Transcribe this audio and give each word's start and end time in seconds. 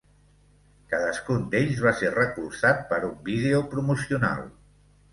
Cadascun 0.93 1.43
d'ells 1.51 1.85
va 1.89 1.95
ser 2.01 2.11
recolzat 2.17 2.83
per 2.95 3.01
un 3.13 3.17
vídeo 3.31 3.65
promocional. 3.77 4.47